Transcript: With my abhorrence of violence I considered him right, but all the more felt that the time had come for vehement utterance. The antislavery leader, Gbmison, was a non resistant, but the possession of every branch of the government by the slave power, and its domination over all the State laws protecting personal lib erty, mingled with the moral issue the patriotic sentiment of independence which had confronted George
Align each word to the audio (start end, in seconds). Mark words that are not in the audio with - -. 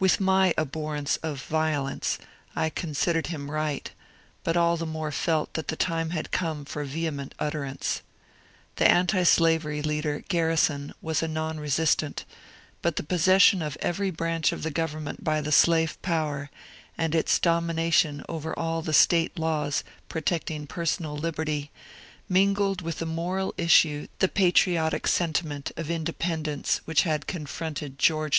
With 0.00 0.18
my 0.18 0.52
abhorrence 0.58 1.14
of 1.18 1.42
violence 1.44 2.18
I 2.56 2.70
considered 2.70 3.28
him 3.28 3.48
right, 3.48 3.88
but 4.42 4.56
all 4.56 4.76
the 4.76 4.84
more 4.84 5.12
felt 5.12 5.54
that 5.54 5.68
the 5.68 5.76
time 5.76 6.10
had 6.10 6.32
come 6.32 6.64
for 6.64 6.82
vehement 6.82 7.36
utterance. 7.38 8.02
The 8.82 8.90
antislavery 8.90 9.80
leader, 9.80 10.24
Gbmison, 10.28 10.90
was 11.00 11.22
a 11.22 11.28
non 11.28 11.60
resistant, 11.60 12.24
but 12.82 12.96
the 12.96 13.04
possession 13.04 13.62
of 13.62 13.76
every 13.80 14.10
branch 14.10 14.50
of 14.50 14.64
the 14.64 14.72
government 14.72 15.22
by 15.22 15.40
the 15.40 15.52
slave 15.52 16.02
power, 16.02 16.50
and 16.98 17.14
its 17.14 17.38
domination 17.38 18.24
over 18.28 18.52
all 18.58 18.82
the 18.82 18.92
State 18.92 19.38
laws 19.38 19.84
protecting 20.08 20.66
personal 20.66 21.16
lib 21.16 21.36
erty, 21.36 21.68
mingled 22.28 22.82
with 22.82 22.98
the 22.98 23.06
moral 23.06 23.54
issue 23.56 24.08
the 24.18 24.26
patriotic 24.26 25.06
sentiment 25.06 25.70
of 25.76 25.92
independence 25.92 26.80
which 26.86 27.02
had 27.02 27.28
confronted 27.28 28.00
George 28.00 28.38